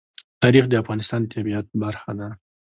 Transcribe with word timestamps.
تاریخ 0.41 0.65
د 0.69 0.73
افغانستان 0.83 1.19
د 1.23 1.27
طبیعت 1.35 1.65
برخه 1.83 2.11
ده. 2.19 2.27